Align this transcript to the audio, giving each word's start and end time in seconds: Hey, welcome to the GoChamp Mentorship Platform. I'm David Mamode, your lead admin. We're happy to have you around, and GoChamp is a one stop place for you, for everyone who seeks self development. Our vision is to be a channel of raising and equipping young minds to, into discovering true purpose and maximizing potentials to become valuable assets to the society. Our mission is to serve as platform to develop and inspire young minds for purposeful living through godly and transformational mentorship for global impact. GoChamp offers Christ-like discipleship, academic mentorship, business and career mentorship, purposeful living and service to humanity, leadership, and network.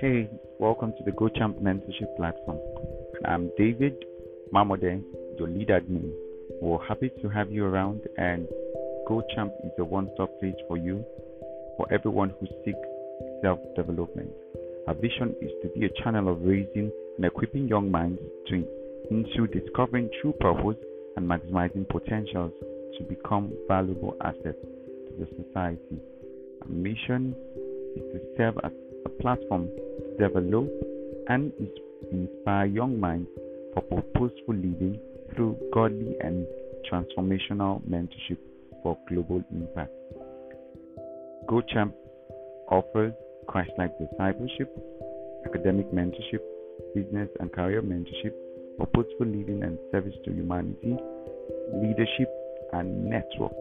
Hey, 0.00 0.30
welcome 0.58 0.94
to 0.96 1.04
the 1.04 1.10
GoChamp 1.10 1.60
Mentorship 1.60 2.16
Platform. 2.16 2.56
I'm 3.26 3.50
David 3.58 4.02
Mamode, 4.50 5.04
your 5.38 5.46
lead 5.46 5.68
admin. 5.68 6.10
We're 6.62 6.82
happy 6.82 7.10
to 7.20 7.28
have 7.28 7.52
you 7.52 7.66
around, 7.66 8.00
and 8.16 8.48
GoChamp 9.06 9.50
is 9.62 9.72
a 9.78 9.84
one 9.84 10.08
stop 10.14 10.30
place 10.40 10.54
for 10.68 10.78
you, 10.78 11.04
for 11.76 11.86
everyone 11.92 12.32
who 12.40 12.46
seeks 12.64 12.78
self 13.42 13.58
development. 13.76 14.30
Our 14.88 14.94
vision 14.94 15.36
is 15.42 15.50
to 15.60 15.68
be 15.78 15.84
a 15.84 16.02
channel 16.02 16.32
of 16.32 16.40
raising 16.40 16.90
and 17.18 17.26
equipping 17.26 17.68
young 17.68 17.90
minds 17.90 18.22
to, 18.48 18.66
into 19.10 19.48
discovering 19.48 20.08
true 20.22 20.32
purpose 20.40 20.82
and 21.18 21.28
maximizing 21.28 21.86
potentials 21.90 22.52
to 22.96 23.04
become 23.04 23.52
valuable 23.68 24.16
assets 24.24 24.64
to 24.64 25.12
the 25.18 25.26
society. 25.44 26.00
Our 26.62 26.68
mission 26.68 27.36
is 27.96 28.02
to 28.14 28.20
serve 28.38 28.54
as 28.64 28.72
platform 29.08 29.68
to 29.68 30.28
develop 30.28 30.68
and 31.28 31.52
inspire 32.12 32.66
young 32.66 32.98
minds 32.98 33.28
for 33.74 33.82
purposeful 33.82 34.54
living 34.54 34.98
through 35.34 35.56
godly 35.72 36.16
and 36.20 36.46
transformational 36.90 37.80
mentorship 37.88 38.38
for 38.82 38.98
global 39.08 39.42
impact. 39.52 39.92
GoChamp 41.46 41.92
offers 42.68 43.12
Christ-like 43.46 43.92
discipleship, 43.98 44.70
academic 45.44 45.90
mentorship, 45.92 46.40
business 46.94 47.28
and 47.40 47.52
career 47.52 47.82
mentorship, 47.82 48.32
purposeful 48.78 49.26
living 49.26 49.62
and 49.62 49.78
service 49.90 50.14
to 50.24 50.32
humanity, 50.32 50.96
leadership, 51.74 52.28
and 52.72 53.04
network. 53.04 53.52